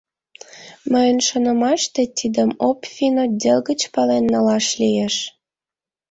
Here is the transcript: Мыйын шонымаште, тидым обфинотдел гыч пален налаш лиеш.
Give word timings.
Мыйын 0.91 1.19
шонымаште, 1.27 2.01
тидым 2.17 2.49
обфинотдел 2.69 3.59
гыч 3.69 3.81
пален 3.93 4.23
налаш 4.33 4.67
лиеш. 4.81 5.15